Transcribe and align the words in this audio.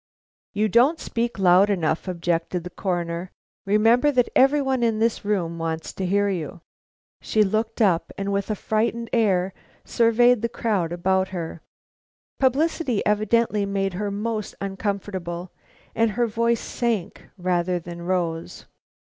"You 0.53 0.67
don't 0.67 0.99
speak 0.99 1.37
loud 1.37 1.69
enough," 1.69 2.07
objected 2.07 2.63
the 2.63 2.71
Coroner; 2.71 3.29
"remember 3.67 4.09
that 4.11 4.29
every 4.35 4.59
one 4.59 4.81
in 4.81 4.97
this 4.97 5.23
room 5.23 5.59
wants 5.59 5.93
to 5.93 6.07
hear 6.07 6.27
you." 6.27 6.61
She 7.21 7.43
looked 7.43 7.83
up, 7.83 8.11
and 8.17 8.33
with 8.33 8.49
a 8.49 8.55
frightened 8.55 9.11
air 9.13 9.53
surveyed 9.85 10.41
the 10.41 10.49
crowd 10.49 10.91
about 10.91 11.27
her. 11.27 11.61
Publicity 12.39 13.05
evidently 13.05 13.63
made 13.63 13.93
her 13.93 14.09
most 14.09 14.55
uncomfortable, 14.59 15.51
and 15.93 16.09
her 16.09 16.25
voice 16.25 16.61
sank 16.61 17.29
rather 17.37 17.77
than 17.77 18.01
rose. 18.01 18.65